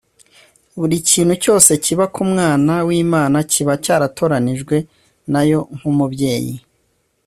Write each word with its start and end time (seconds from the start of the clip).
Buri 0.79 0.97
kintu 1.11 1.33
cyose 1.43 1.71
kiba 1.83 2.05
ku 2.13 2.21
mwana 2.31 2.73
w’Imana 2.87 3.37
kiba 3.51 3.73
cyaratoranijwe 3.83 4.75
nayo 5.31 5.59
nk’umubyeyi 5.75 6.55